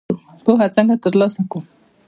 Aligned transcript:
پوهه 0.43 0.67
څنګه 0.75 0.95
تر 1.03 1.13
لاسه 1.19 1.41
کړو؟ 1.51 1.59